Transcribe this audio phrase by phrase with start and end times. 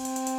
[0.00, 0.29] you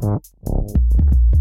[0.00, 1.37] あっ。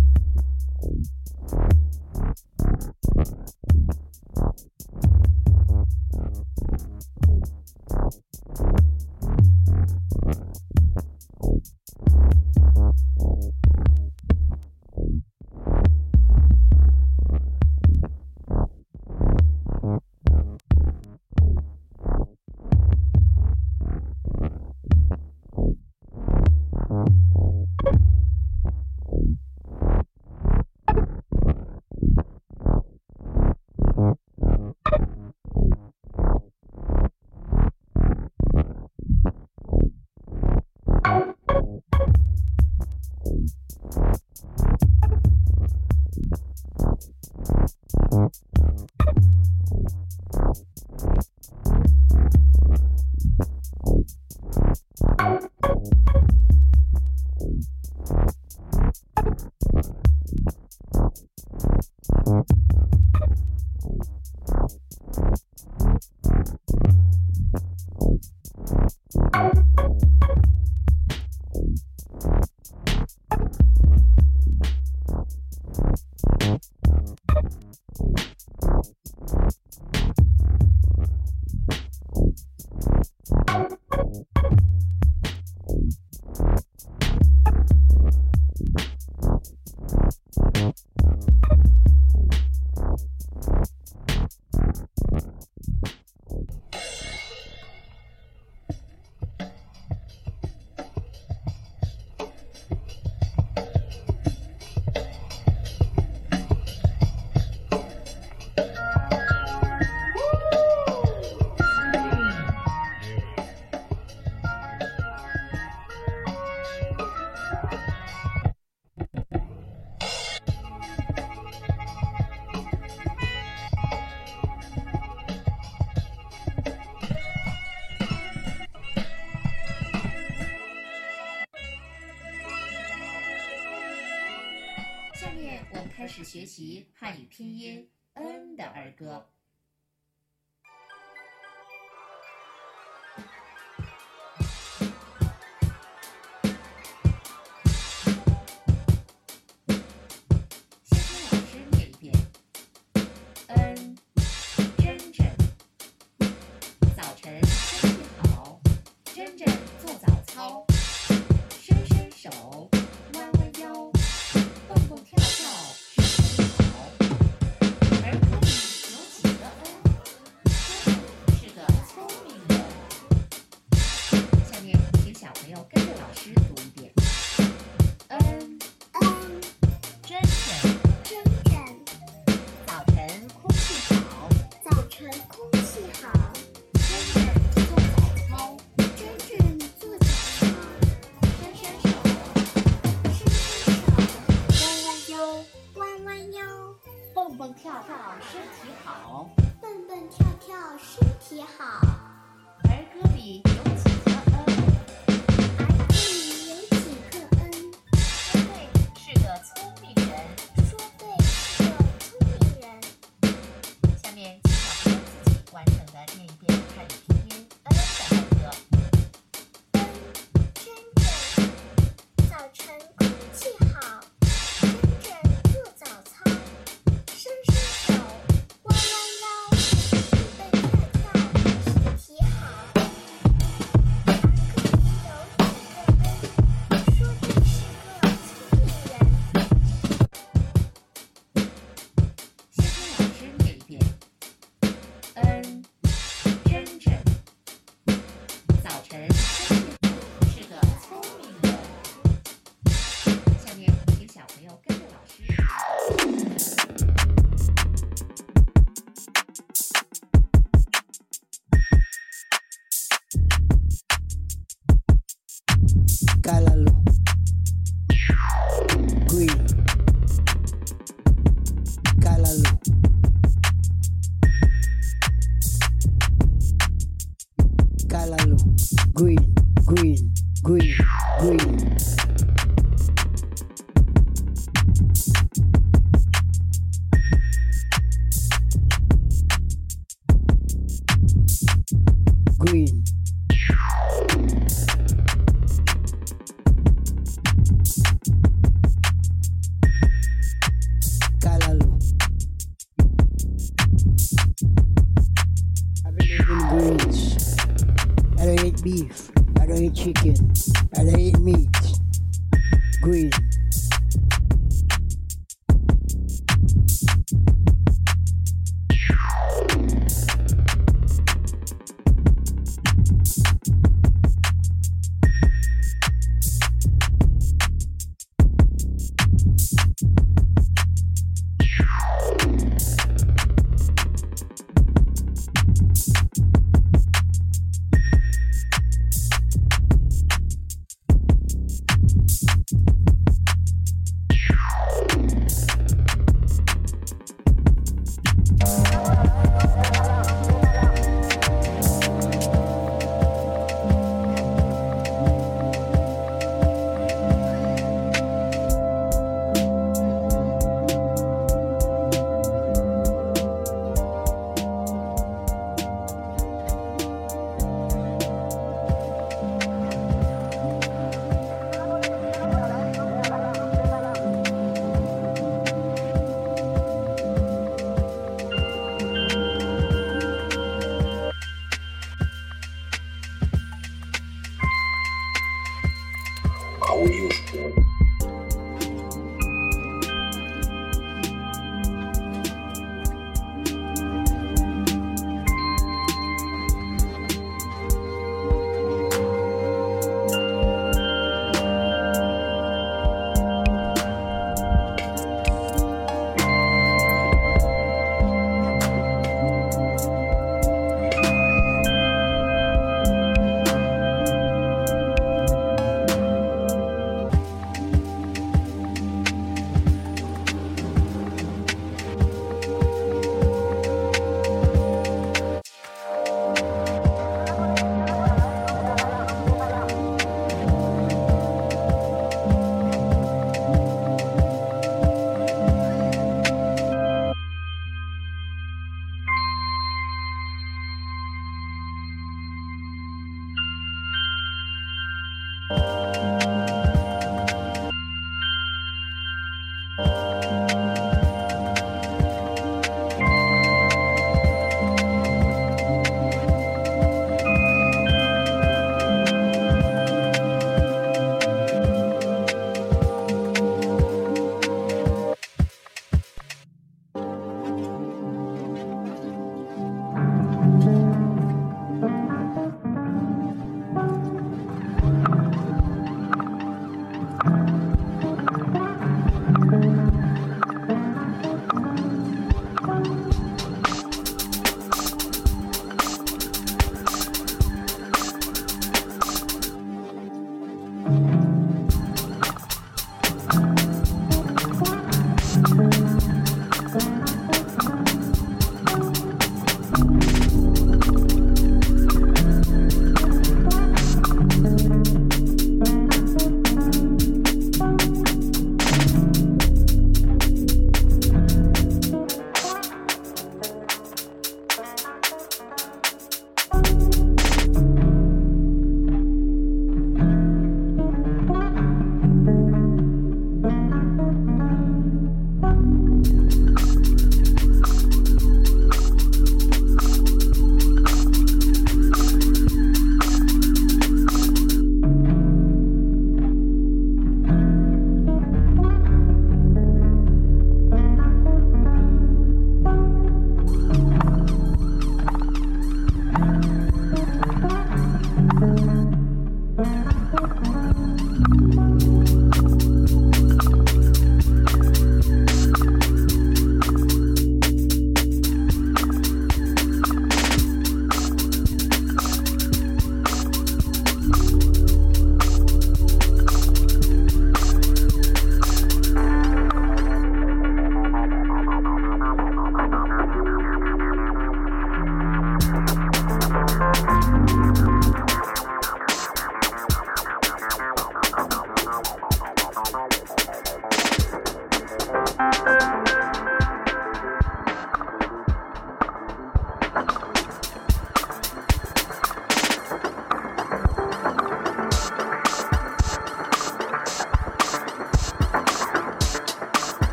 [136.58, 139.30] 及汉语拼音 “n” 的儿歌。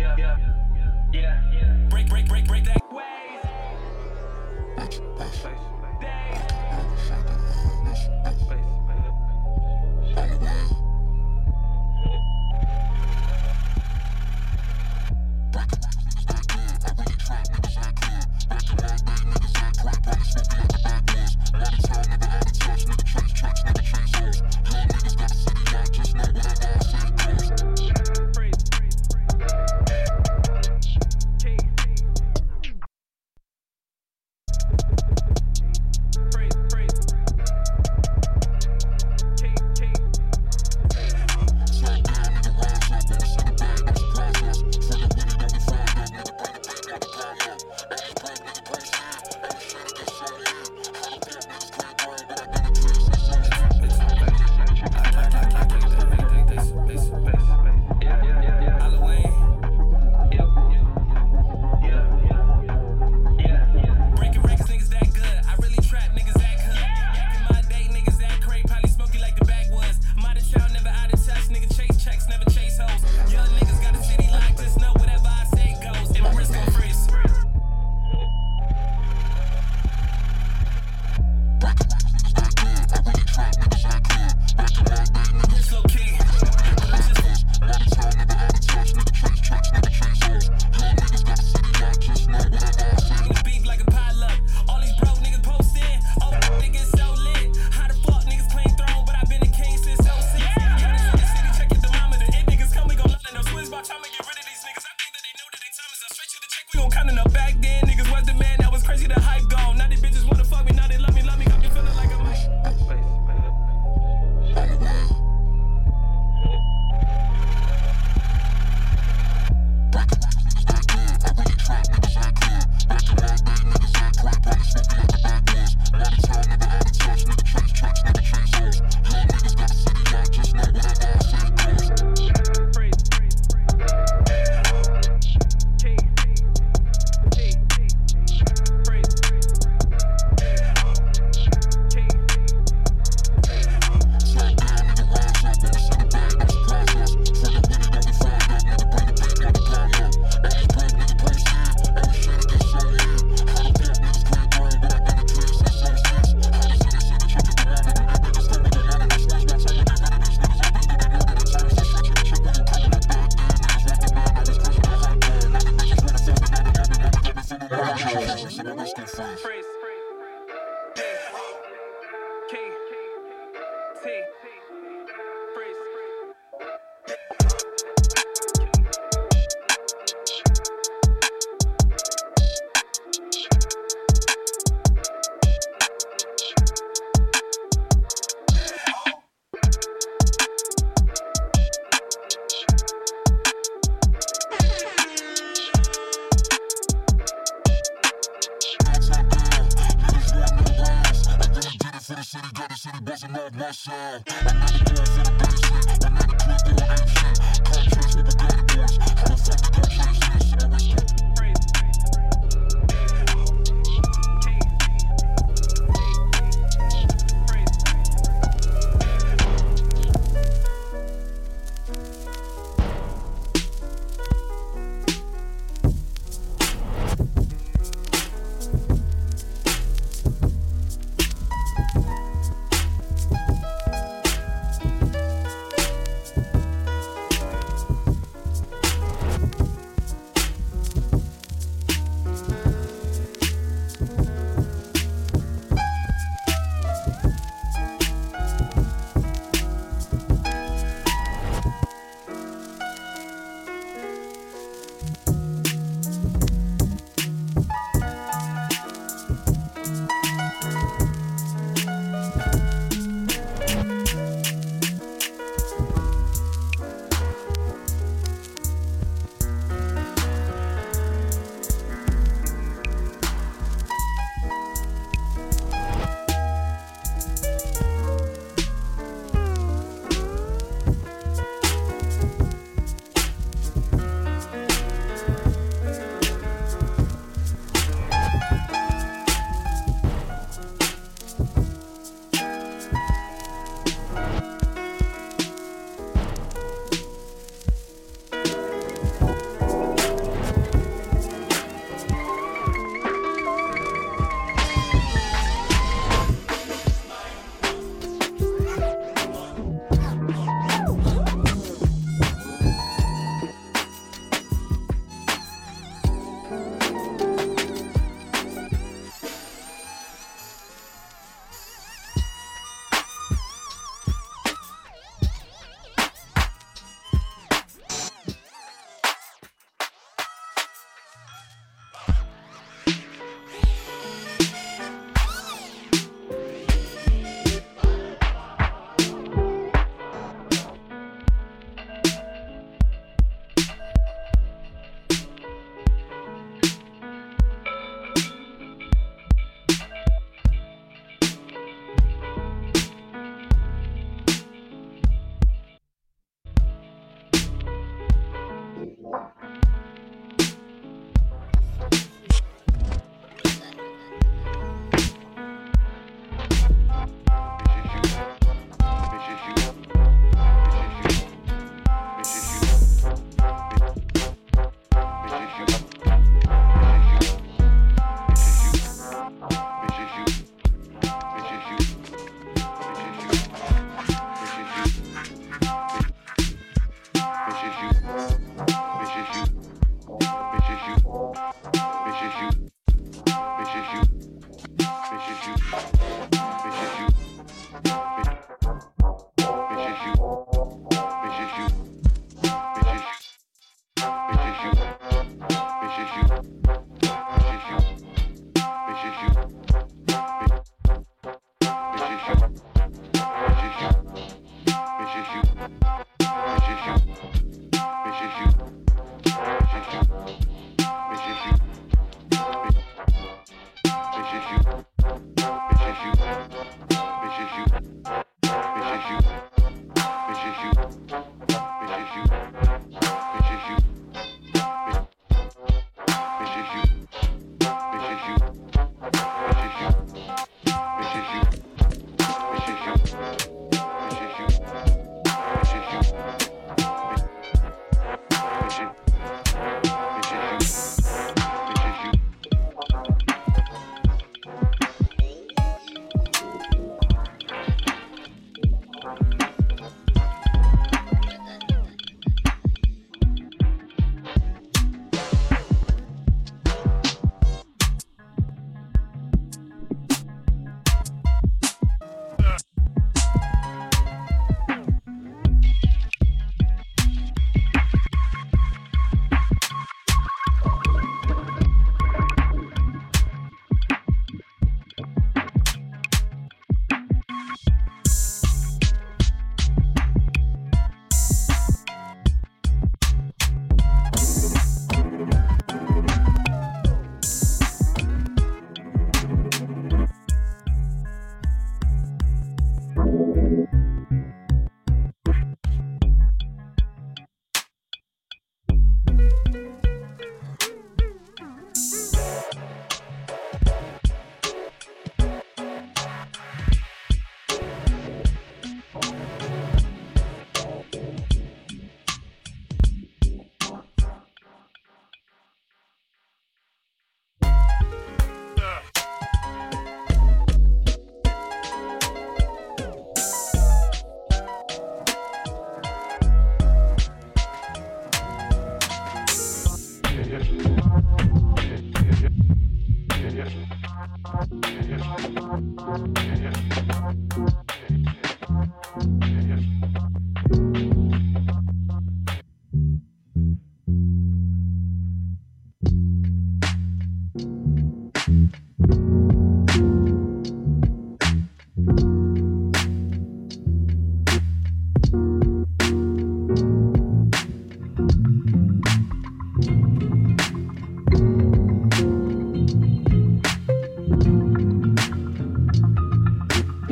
[0.00, 0.36] yeah, yeah,
[1.12, 1.88] yeah, yeah.
[1.90, 2.80] Break, break, break, break that.
[2.92, 3.06] Ways.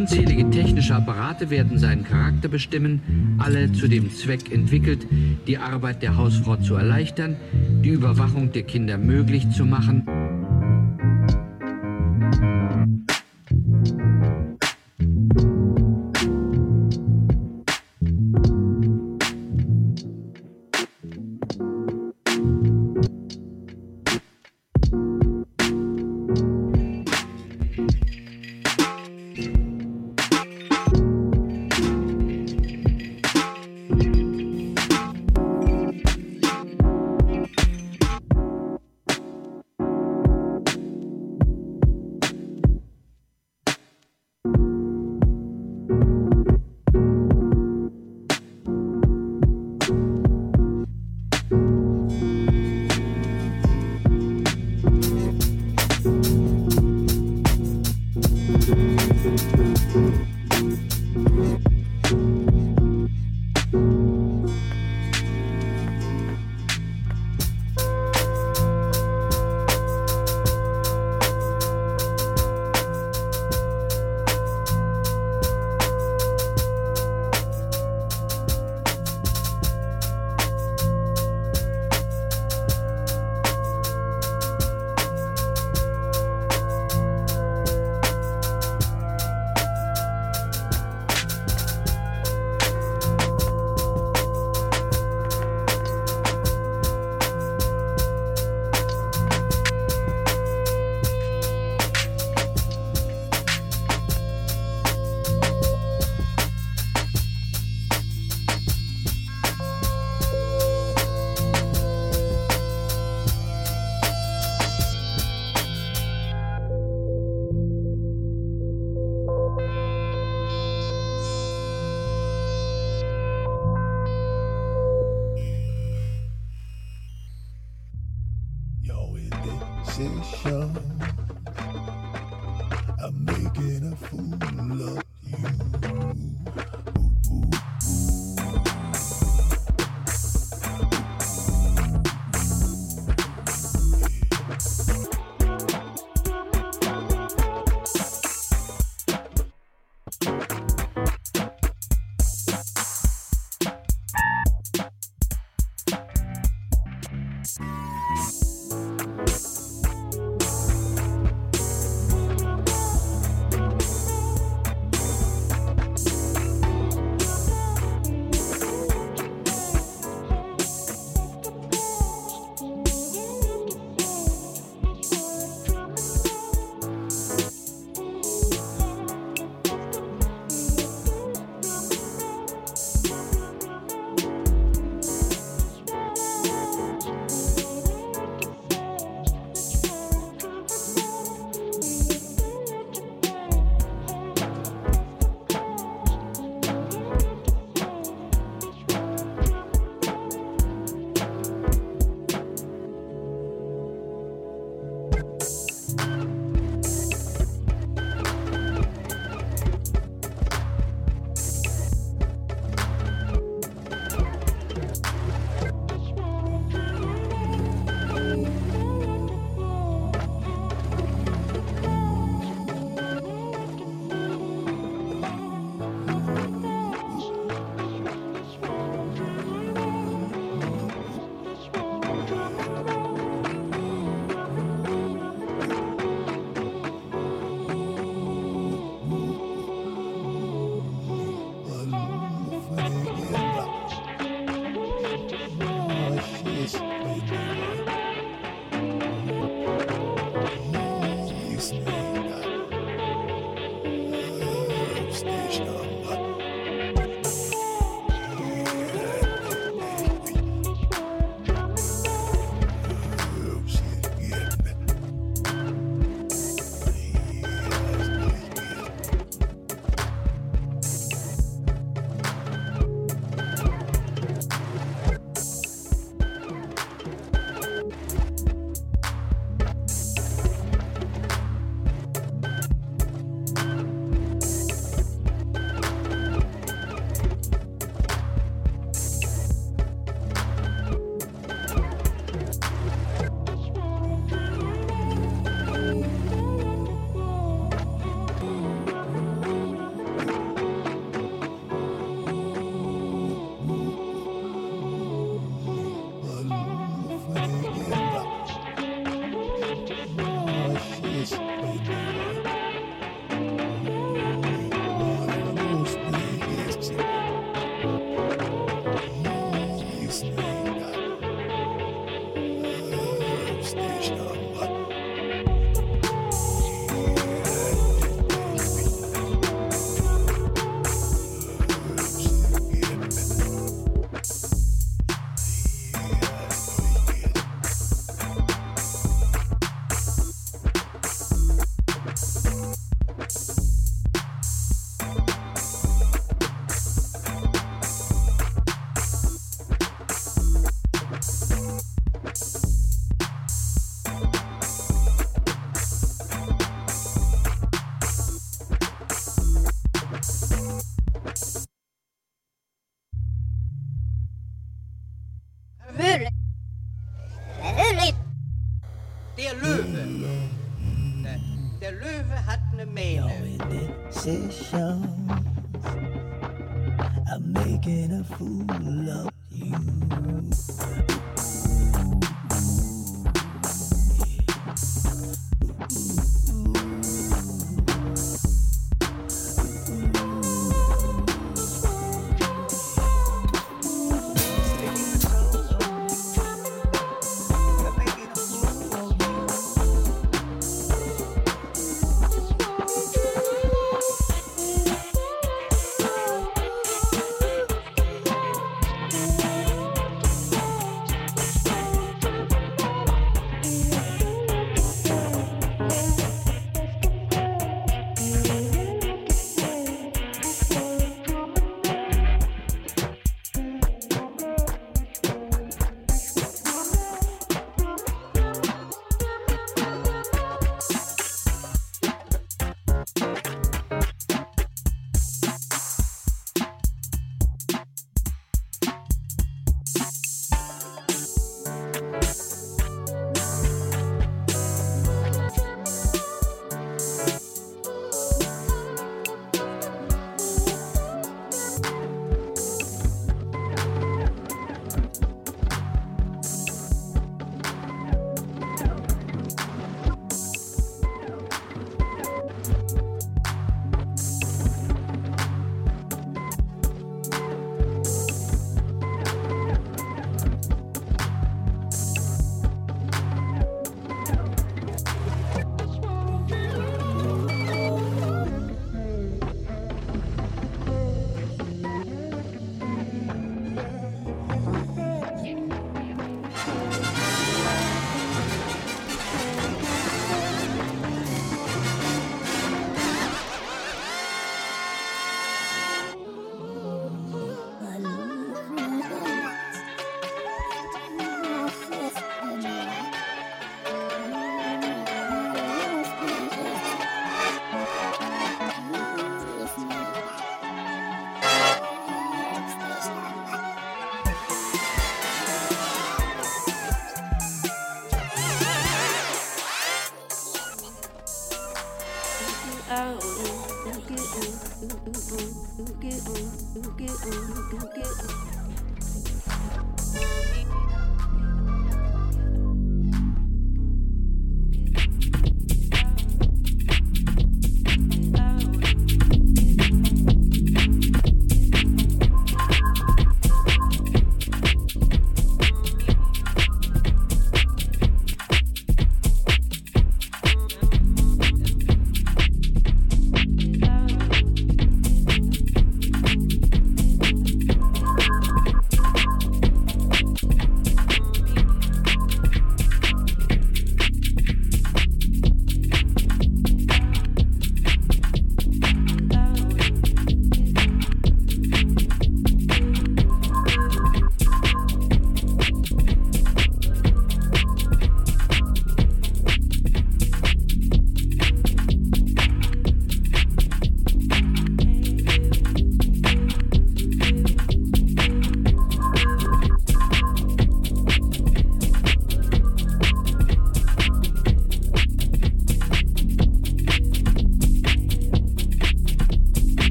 [0.00, 5.06] Unzählige technische Apparate werden seinen Charakter bestimmen, alle zu dem Zweck entwickelt,
[5.46, 7.36] die Arbeit der Hausfrau zu erleichtern,
[7.84, 10.06] die Überwachung der Kinder möglich zu machen.